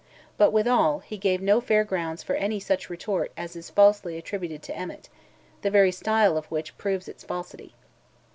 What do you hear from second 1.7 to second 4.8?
grounds for any such retort as is falsely attributed to